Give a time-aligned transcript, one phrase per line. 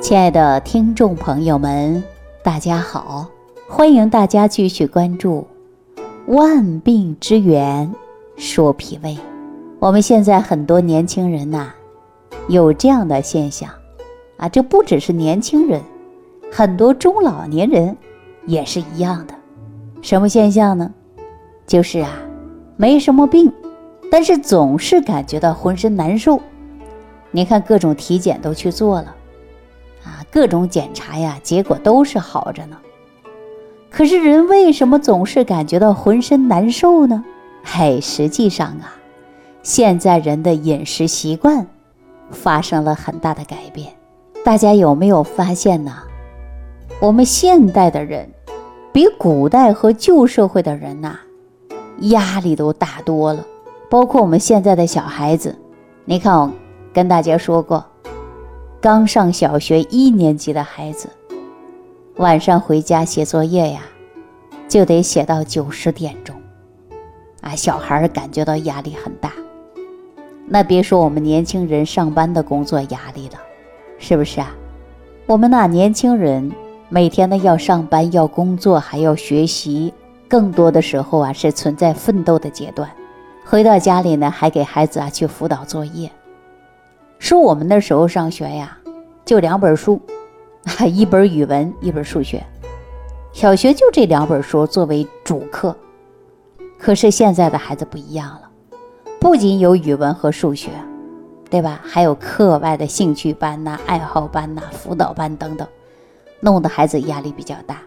[0.00, 2.02] 亲爱的听众朋友们，
[2.42, 3.26] 大家好！
[3.68, 5.46] 欢迎大家继续关注
[6.34, 7.94] 《万病之源
[8.34, 9.10] 说脾胃》。
[9.78, 11.68] 我们现在很多年轻人呐，
[12.48, 13.70] 有这样的现象
[14.38, 15.82] 啊，这不只是年轻人，
[16.50, 17.94] 很多中老年人
[18.46, 19.34] 也是一样的。
[20.00, 20.90] 什么现象呢？
[21.66, 22.10] 就是啊，
[22.78, 23.52] 没什么病，
[24.10, 26.40] 但是总是感觉到浑身难受。
[27.30, 29.14] 你看各种体检都去做了。
[30.30, 32.76] 各种检查呀，结果都是好着呢。
[33.90, 37.24] 可是人为什么总是感觉到浑身难受呢？
[37.64, 38.94] 嘿，实际上啊，
[39.62, 41.66] 现在人的饮食习惯
[42.30, 43.92] 发生了很大的改变。
[44.44, 45.92] 大家有没有发现呢？
[47.00, 48.30] 我们现代的人
[48.92, 51.18] 比古代和旧社会的人呐，
[51.98, 53.44] 压力都大多了。
[53.90, 55.58] 包括我们现在的小孩子，
[56.04, 56.52] 你看我
[56.92, 57.84] 跟大家说过。
[58.82, 61.10] 刚上小学一年级的孩子，
[62.16, 63.82] 晚上回家写作业呀，
[64.68, 66.34] 就得写到九十点钟，
[67.42, 69.34] 啊，小孩感觉到压力很大。
[70.46, 73.34] 那别说我们年轻人上班的工作压力了，
[73.98, 74.50] 是不是啊？
[75.26, 76.50] 我们那年轻人
[76.88, 79.92] 每天呢要上班、要工作，还要学习，
[80.26, 82.90] 更多的时候啊是存在奋斗的阶段。
[83.44, 86.10] 回到家里呢，还给孩子啊去辅导作业。
[87.20, 88.78] 说我们那时候上学呀，
[89.26, 90.00] 就两本书，
[90.90, 92.42] 一本语文，一本数学。
[93.30, 95.76] 小学就这两本书作为主课。
[96.78, 98.50] 可是现在的孩子不一样了，
[99.20, 100.70] 不仅有语文和数学，
[101.50, 101.78] 对吧？
[101.84, 105.68] 还有课外的兴趣班呐、爱好班呐、辅导班等等，
[106.40, 107.82] 弄得孩子压力比较大。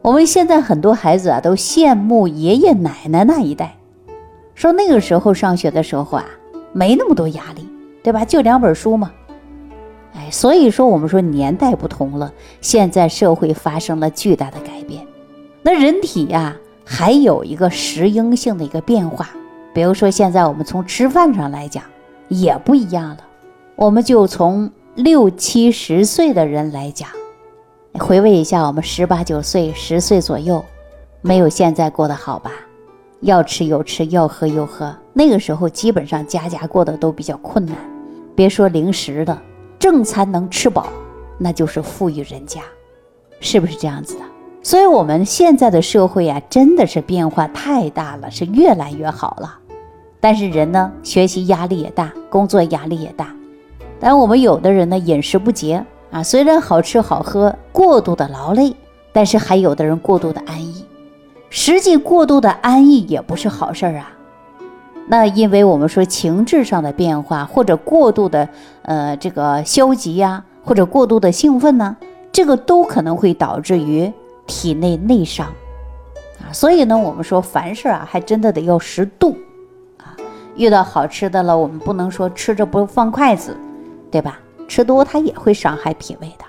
[0.00, 3.76] 我们现在很多孩子啊，都羡慕爷爷奶奶那一代，
[4.54, 6.24] 说那个时候上学的时候啊，
[6.72, 7.68] 没那么多压力。
[8.04, 8.22] 对吧？
[8.22, 9.10] 就两本书嘛，
[10.14, 12.30] 哎，所以说我们说年代不同了，
[12.60, 15.04] 现在社会发生了巨大的改变，
[15.62, 19.30] 那人体呀还有一个适应性的一个变化。
[19.72, 21.82] 比如说现在我们从吃饭上来讲
[22.28, 23.20] 也不一样了，
[23.74, 27.08] 我们就从六七十岁的人来讲，
[27.94, 30.62] 回味一下我们十八九岁、十岁左右，
[31.22, 32.52] 没有现在过得好吧？
[33.22, 37.74] 要吃有吃，要喝有喝，那个时候基本上家家过得都比较困难。
[38.34, 39.38] 别说零食的，
[39.78, 40.88] 正餐能吃饱，
[41.38, 42.60] 那就是富裕人家，
[43.40, 44.24] 是不是这样子的？
[44.62, 49.58] 所以，我们现在的社会啊，真的是变化太大了，是越来越好了。
[50.20, 53.34] 但是人呢，学习压力也大，工作压力也大。
[54.00, 58.74] 但我们有的人呢，饮食不节啊，虽然好吃好喝，过度的劳累，
[59.12, 60.84] 但是还有的人过度的安逸。
[61.50, 64.10] 实际过度的安逸也不是好事儿啊。
[65.06, 68.48] 那因为我们说情志上的变化，或者过度的
[68.82, 71.96] 呃这个消极呀，或者过度的兴奋呢，
[72.32, 74.10] 这个都可能会导致于
[74.46, 75.46] 体内内伤
[76.40, 76.48] 啊。
[76.52, 79.36] 所以呢，我们说凡事啊，还真的得要适度
[79.98, 80.16] 啊。
[80.56, 83.56] 遇到好吃的了，我们不能说吃着不放筷子，
[84.10, 84.38] 对吧？
[84.66, 86.44] 吃多它也会伤害脾胃的。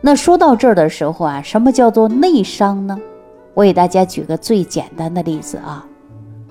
[0.00, 2.98] 那说到这儿的时候啊，什么叫做内伤呢？
[3.52, 5.84] 我给大家举个最简单的例子啊。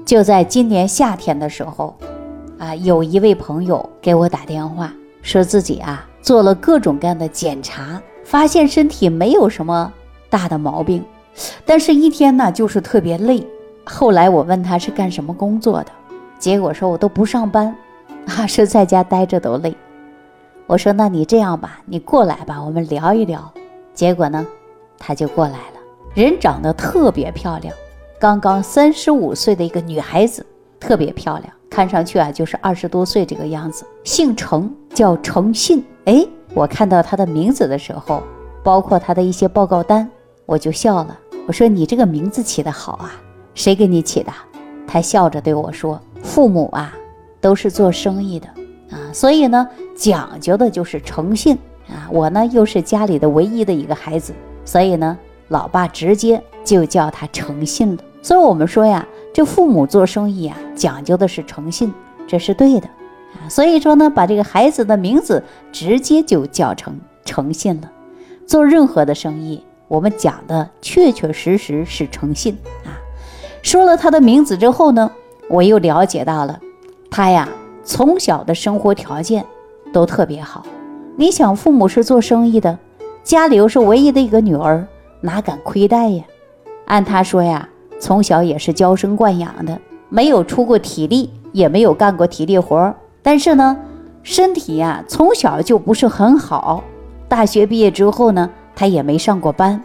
[0.05, 1.97] 就在今年夏天的时候，
[2.59, 4.93] 啊，有一位朋友给我打电话，
[5.23, 9.91] 说自己啊做了各种各样的检查，发现身体没有什么
[10.29, 11.03] 大的毛病，
[11.65, 13.45] 但是一天呢就是特别累。
[13.83, 15.87] 后来我问他是干什么工作的，
[16.37, 17.75] 结果说我都不上班，
[18.27, 19.75] 啊，是在家待着都累。
[20.67, 23.51] 我说那你这样吧，你过来吧，我们聊一聊。
[23.95, 24.45] 结果呢，
[24.99, 25.79] 他就过来了，
[26.13, 27.73] 人长得特别漂亮。
[28.25, 30.43] 刚刚三十五岁的一个女孩子，
[30.79, 33.85] 特别漂亮，看上去啊就是二十多岁这个样子。
[34.03, 35.85] 姓程，叫程信。
[36.05, 36.25] 哎，
[36.55, 38.23] 我看到她的名字的时候，
[38.63, 40.09] 包括她的一些报告单，
[40.47, 41.15] 我就笑了。
[41.45, 43.13] 我说：“你这个名字起得好啊，
[43.53, 44.33] 谁给你起的？”
[44.87, 46.95] 她笑着对我说：“父母啊，
[47.39, 48.47] 都是做生意的
[48.89, 51.55] 啊，所以呢，讲究的就是诚信
[51.87, 52.09] 啊。
[52.11, 54.33] 我呢又是家里的唯一的一个孩子，
[54.65, 55.15] 所以呢。”
[55.49, 61.93] 老爸直接就叫他诚信了，所以我们说呀，这父母做生意啊，讲究的是诚信，
[62.25, 63.45] 这是对的啊。
[63.47, 67.91] 所以说呢，把这个孩子的名字直接就叫成诚信了。
[68.47, 72.97] 做任何的生意，我们讲的确确实实是诚信啊。
[73.61, 75.11] 说了他的名字之后呢，
[75.47, 76.59] 我又了解到了，
[77.11, 77.47] 他呀
[77.83, 79.45] 从小的生活条件
[79.93, 80.65] 都特别好。
[81.15, 82.79] 你想，父母是做生意的，
[83.23, 84.83] 家里又是唯一的一个女儿。
[85.21, 86.23] 哪敢亏待呀？
[86.85, 87.69] 按他说呀，
[87.99, 92.95] 从小也是娇生惯养的，没有出过体力，也没有干过体力活儿。
[93.21, 93.77] 但是呢，
[94.23, 96.83] 身体呀从小就不是很好，
[97.27, 99.81] 大学毕业之后呢，他也没上过班，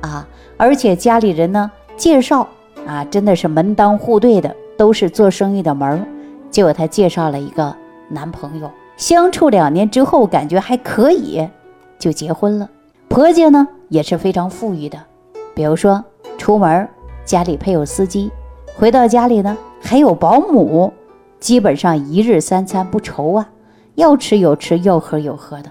[0.00, 0.26] 啊，
[0.56, 2.46] 而且家里人呢介绍
[2.86, 6.00] 啊，真的是门当户对的，都是做生意的门儿，
[6.50, 7.74] 就给他介绍了一个
[8.08, 8.70] 男朋友。
[8.96, 11.46] 相处两年之后，感觉还可以，
[11.98, 12.68] 就结婚了。
[13.08, 14.98] 婆家呢也是非常富裕的，
[15.54, 16.04] 比如说
[16.36, 16.88] 出门
[17.28, 18.30] 家里配有司机，
[18.74, 20.90] 回到家里呢还有保姆，
[21.38, 23.46] 基本上一日三餐不愁啊，
[23.96, 25.70] 要吃有吃，要喝有喝的。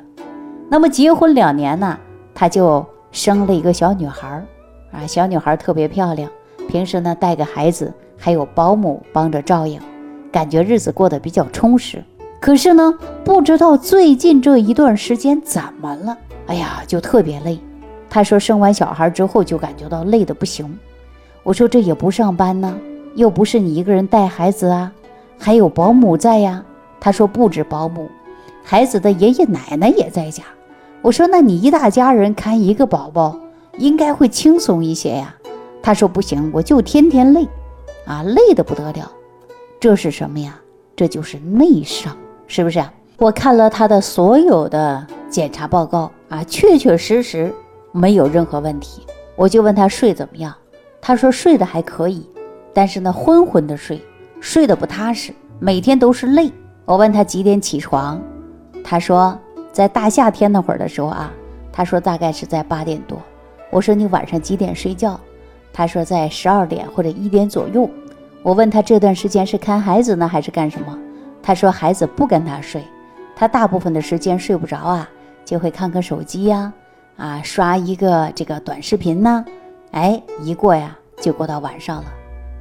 [0.70, 1.98] 那么结婚两年呢，
[2.36, 4.46] 他就生了一个小女孩儿
[4.92, 6.30] 啊，小女孩特别漂亮，
[6.68, 9.82] 平时呢带个孩子，还有保姆帮着照应，
[10.32, 12.04] 感觉日子过得比较充实。
[12.40, 12.94] 可是呢，
[13.24, 16.16] 不知道最近这一段时间怎么了？
[16.46, 17.60] 哎呀，就特别累。
[18.08, 20.78] 他说生完小孩之后就感觉到累得不行。
[21.48, 22.78] 我说这也不上班呢，
[23.16, 24.92] 又不是你一个人带孩子啊，
[25.40, 26.62] 还有保姆在呀。
[27.00, 28.10] 他说不止保姆，
[28.66, 30.44] 孩子的爷爷奶奶也在家。
[31.02, 33.40] 我说那你一大家人看一个宝宝，
[33.78, 35.34] 应该会轻松一些呀。
[35.82, 37.48] 他说不行，我就天天累，
[38.06, 39.10] 啊，累得不得了。
[39.80, 40.60] 这是什么呀？
[40.98, 42.14] 这就是内伤。
[42.48, 42.94] 是不是啊？
[43.20, 47.54] 我看了他的所有的检查报告啊，确确实实
[47.94, 49.04] 没有任何问题。
[49.38, 50.54] 我就问他睡怎么样，
[51.08, 52.30] 他说睡得还可以，
[52.74, 54.04] 但是呢昏昏的睡，
[54.42, 56.52] 睡得不踏实，每天都是累。
[56.84, 58.22] 我问他几点起床，
[58.84, 59.40] 他说
[59.72, 61.32] 在大夏天那会儿的时候啊，
[61.72, 63.18] 他说大概是在八点多。
[63.72, 65.18] 我说你晚上几点睡觉？
[65.72, 67.90] 他说在十二点或者一点左右。
[68.44, 71.00] 我问他这段时间是看孩子呢还是干什么？
[71.42, 72.84] 他说：“孩子不跟他睡，
[73.34, 75.10] 他大部分的时间睡不着啊，
[75.46, 76.74] 就会看看手机呀，
[77.16, 79.46] 啊，刷一个这个短视频呢。
[79.98, 82.06] 哎，一过呀，就过到晚上了。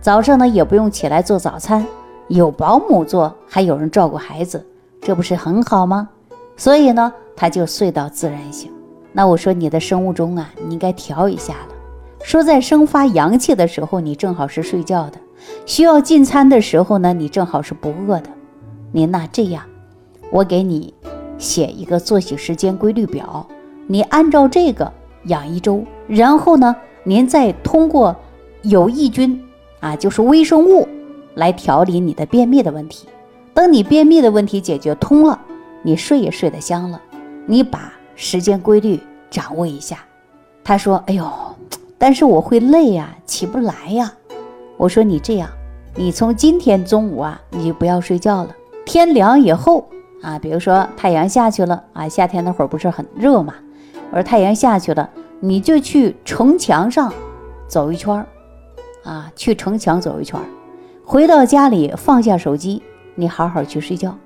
[0.01, 1.87] 早上呢，也不用起来做早餐，
[2.29, 4.65] 有保姆做，还有人照顾孩子，
[5.03, 6.09] 这不是很好吗？
[6.57, 8.73] 所以呢，他就睡到自然醒。
[9.13, 11.75] 那我说你的生物钟啊，你应该调一下了。
[12.23, 15.19] 说在生发阳气的时候，你正好是睡觉的；
[15.67, 18.31] 需要进餐的时候呢，你正好是不饿的。”
[18.93, 19.63] 您那这样，
[20.31, 20.95] 我给你
[21.37, 23.47] 写一个作息时间规律表，
[23.87, 24.91] 你按照这个
[25.25, 26.75] 养一周，然后呢，
[27.09, 28.17] 您再通过
[28.63, 29.41] 有益菌
[29.79, 30.89] 啊，就是微生物
[31.35, 33.07] 来调理你的便秘的问题。
[33.55, 35.39] 等你便秘的问题解决通了，
[35.83, 37.01] 你睡也睡得香了。
[37.47, 38.99] 你把时间规律
[39.31, 39.99] 掌握一下。
[40.65, 41.25] 他说：“哎呦，
[41.97, 44.13] 但是我会累呀，起不来呀。”
[44.77, 45.49] 我说：“你这样，
[45.95, 48.53] 你从今天中午啊，你就不要睡觉了。”
[48.85, 49.89] 天凉以后
[50.23, 53.55] 啊，比如说太阳下去了啊，夏天那会儿不是很热嘛？
[54.11, 55.09] 我说太阳下去了，
[55.41, 57.13] 你就去城墙上
[57.69, 58.27] 走一圈儿
[59.05, 60.47] 啊，去城墙走一圈儿，
[61.05, 62.83] 回到家里放下手机，
[63.15, 64.17] 你好好去睡觉。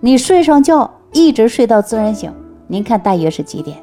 [0.00, 2.32] 你睡上觉，一直睡到自然醒。
[2.66, 3.76] 您看大约是几点？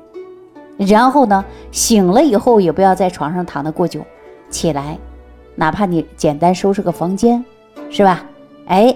[0.77, 4.01] 然后呢，醒了以后也不要在床上躺得过久，
[4.49, 4.97] 起来，
[5.55, 7.43] 哪怕你简单收拾个房间，
[7.89, 8.23] 是吧？
[8.67, 8.95] 哎。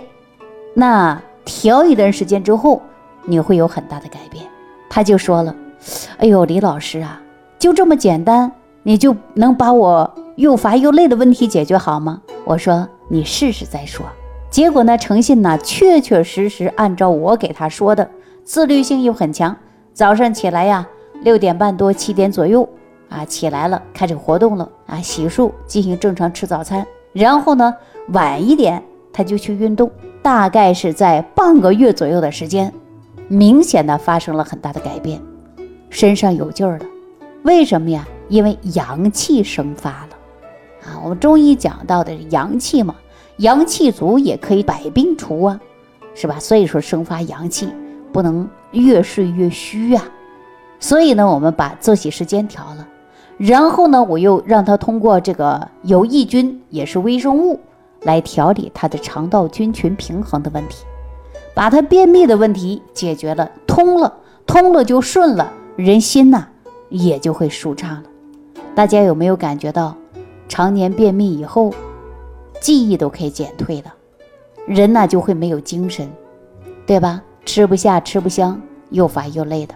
[0.76, 2.82] 那调一段时间之后，
[3.26, 4.44] 你会有很大的改变。
[4.90, 5.56] 他就说了
[6.18, 7.22] ：“哎呦，李老师啊，
[7.64, 8.52] 就这么简单，
[8.84, 14.06] 你就能把我又乏又累的问题解决好吗？”我说：“你试试再说。”
[14.52, 18.06] 结果呢，诚信呢，确确实实按照我给他说的，
[18.44, 19.56] 自律性又很强。
[19.94, 20.86] 早上起来呀，
[21.22, 22.68] 六点半多、七点左右
[23.08, 26.86] 啊，起来了，开始活动了啊，洗漱，进行正常吃早餐。
[27.14, 27.74] 然后呢，
[28.10, 28.84] 晚一点
[29.14, 29.90] 他就去运动。
[30.22, 32.74] 大概是在半个月左右的时间，
[33.30, 35.22] 明显的发生了很大的改变，
[35.90, 36.86] 身上有劲儿了。
[37.44, 38.08] 为什么呀？
[38.30, 40.10] 因为阳气生发了
[40.86, 41.00] 啊！
[41.04, 42.96] 我们中医讲到的阳气嘛，
[43.38, 45.60] 阳气足也可以百病除啊，
[46.16, 46.40] 是吧？
[46.40, 47.68] 所以说生发阳气
[48.12, 50.04] 不能越睡越虚啊。
[50.80, 52.88] 所以呢，我们把作息时间调了，
[53.38, 57.60] 然后呢，我又让他通过这个有益菌，也是微生物。
[58.04, 60.84] 来调理他的肠道菌群平衡的问题，
[61.54, 64.14] 把他便秘的问题解决了，通了，
[64.46, 66.48] 通了就顺了，人心呐
[66.94, 68.04] 也就会舒畅了。
[68.76, 69.96] 大家有没有感觉到，
[70.48, 71.74] 常年便秘以后，
[72.62, 73.94] 记忆都可以减退了，
[74.68, 76.08] 人呢就会没有精神，
[76.86, 77.22] 对吧？
[77.46, 79.74] 吃不下，吃不香，又乏又累的。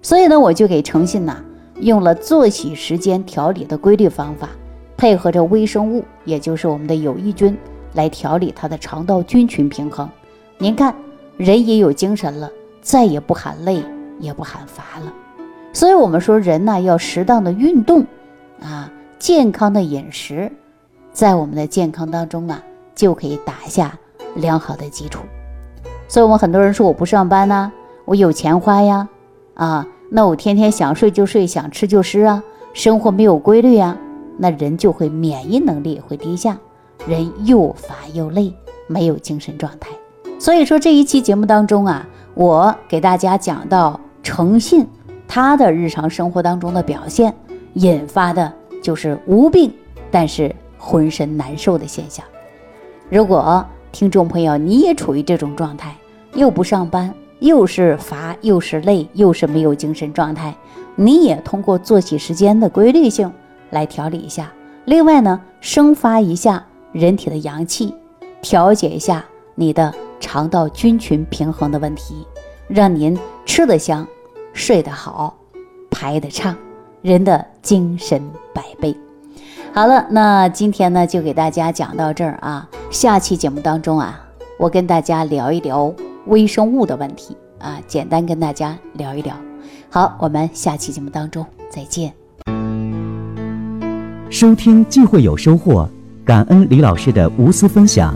[0.00, 1.42] 所以呢，我就给诚信呐
[1.80, 4.48] 用了作息时间调理的规律方法。
[4.96, 7.56] 配合着微生物，也就是我们的有益菌，
[7.94, 10.08] 来调理他的肠道菌群平衡。
[10.56, 10.92] 您看，
[11.36, 12.50] 人也有精神了，
[12.80, 13.80] 再也不喊累，
[14.18, 15.12] 也不喊乏了。
[15.72, 18.04] 所以，我们说人呢，要适当的运动，
[18.60, 20.50] 啊，健康的饮食，
[21.12, 22.62] 在我们的健康当中啊，
[22.94, 23.96] 就可以打下
[24.34, 25.20] 良好的基础。
[26.08, 27.70] 所以，我们很多人说我不上班呢，
[28.04, 29.08] 我有钱花呀，
[29.54, 33.96] 啊，那我天天想睡就睡，想吃就吃啊，生活没有规律啊，
[34.38, 36.56] 那人就会免疫能力会低下，
[37.06, 38.52] 人又乏又累，
[38.86, 39.90] 没有精神状态。
[40.38, 44.86] 所以说这一期节目当中啊，我给大家讲到诚信，
[45.28, 47.32] 他的日常生活当中的表现，
[47.74, 49.72] 引发的就是无病
[50.10, 52.24] 但是浑身难受的现象。
[53.08, 55.94] 如果听众朋友你也处于这种状态，
[56.34, 57.14] 又不上班。
[57.40, 60.52] 又是乏，又是累，又是没有精神状态。
[60.96, 63.32] 你也通过作息时间的规律性
[63.70, 64.52] 来调理一下。
[64.86, 67.94] 另外呢，生发一下人体的阳气，
[68.42, 72.26] 调节一下你的肠道菌群平衡的问题，
[72.66, 73.16] 让您
[73.46, 74.04] 吃得香，
[74.52, 75.36] 睡得好，
[75.90, 76.56] 排得畅，
[77.02, 78.22] 人的精神
[78.54, 78.96] 百倍。
[79.72, 82.68] 好了，那今天呢就给大家讲到这儿啊。
[82.90, 84.20] 下期节目当中啊，
[84.58, 85.92] 我跟大家聊一聊。
[86.26, 89.34] 微生物的问题啊，简单跟大家聊一聊。
[89.88, 92.12] 好，我们下期节目当中再见。
[94.28, 95.88] 收听既会有收获，
[96.26, 98.14] 感恩李老师的无私分享。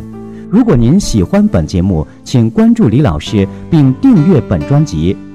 [0.50, 5.16] 如果您喜欢本节目，请关注李老师并订阅本专辑，